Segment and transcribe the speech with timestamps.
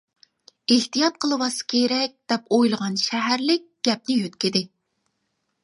[0.75, 4.67] «ئېھتىيات قىلىۋاتسا كېرەك» دەپ ئويلىغان شەھەرلىك گەپنى يۆتكىدى.